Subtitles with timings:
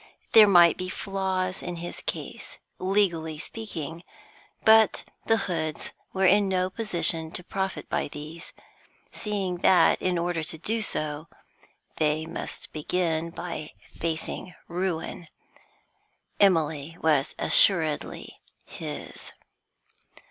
[0.31, 4.03] There might be flaws in his case, legally speaking,
[4.65, 8.51] but the Hoods were in no position to profit by these,
[9.13, 11.27] seeing that, in order to do so,
[11.97, 15.27] they must begin by facing ruin.
[16.39, 19.33] Emily was assuredly his.